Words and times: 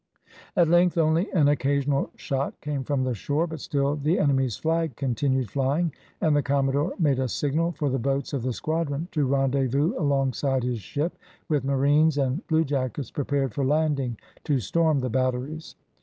At 0.55 0.67
length, 0.67 0.97
only 0.97 1.29
an 1.31 1.47
occasional 1.47 2.09
shot 2.15 2.59
came 2.59 2.83
from 2.83 3.03
the 3.03 3.13
shore, 3.13 3.45
but 3.45 3.59
still 3.59 3.95
the 3.95 4.17
enemy's 4.17 4.57
flag 4.57 4.95
continued 4.95 5.51
flying, 5.51 5.91
and 6.19 6.35
the 6.35 6.41
commodore 6.41 6.93
made 6.97 7.19
a 7.19 7.27
signal 7.27 7.71
for 7.73 7.87
the 7.91 7.99
boats 7.99 8.33
of 8.33 8.41
the 8.41 8.51
squadron 8.51 9.09
to 9.11 9.27
rendezvous 9.27 9.93
alongside 9.95 10.63
his 10.63 10.79
ship, 10.81 11.15
with 11.49 11.63
marines 11.63 12.17
and 12.17 12.41
bluejackets 12.47 13.11
prepared 13.11 13.53
for 13.53 13.63
landing, 13.63 14.17
to 14.43 14.57
storm 14.59 14.97
the 15.01 15.09
batteries. 15.11 15.75